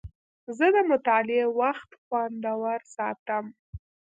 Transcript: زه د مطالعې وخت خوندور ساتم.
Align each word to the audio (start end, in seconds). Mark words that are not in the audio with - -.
زه 0.57 0.65
د 0.75 0.77
مطالعې 0.91 1.43
وخت 1.59 1.89
خوندور 2.05 2.79
ساتم. 2.95 3.45